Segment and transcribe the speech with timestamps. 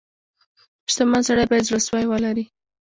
[0.91, 2.45] •شتمن سړی باید زړه سوی ولري.